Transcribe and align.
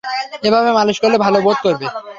এভাবে 0.47 0.69
মালিশ 0.77 0.97
করলে 1.03 1.17
ভালো 1.25 1.37
বোধ 1.45 1.57
করবে। 1.65 1.85